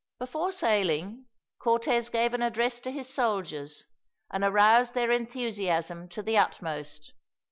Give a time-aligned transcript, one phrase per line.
[0.17, 1.27] Before sailing,
[1.59, 3.83] Cortez gave an address to his soldiers,
[4.31, 7.13] and aroused their enthusiasm to the utmost.